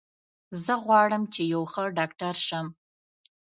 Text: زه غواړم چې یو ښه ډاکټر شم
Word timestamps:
زه 0.63 0.73
غواړم 0.85 1.23
چې 1.33 1.41
یو 1.53 1.63
ښه 1.71 1.83
ډاکټر 1.97 2.35
شم 2.47 2.67